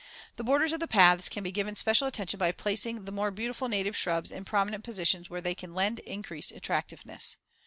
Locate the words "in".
4.31-4.43